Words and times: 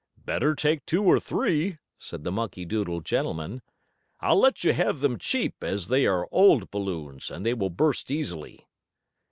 "Better 0.25 0.55
take 0.55 0.83
two 0.87 1.03
or 1.03 1.19
three," 1.19 1.77
said 1.99 2.23
the 2.23 2.31
monkey 2.31 2.65
doodle 2.65 3.01
gentleman. 3.01 3.61
"I'll 4.19 4.39
let 4.39 4.63
you 4.63 4.73
have 4.73 4.99
them 4.99 5.19
cheap, 5.19 5.63
as 5.63 5.89
they 5.89 6.07
are 6.07 6.27
old 6.31 6.71
balloons, 6.71 7.29
and 7.29 7.45
they 7.45 7.53
will 7.53 7.69
burst 7.69 8.09
easily." 8.09 8.65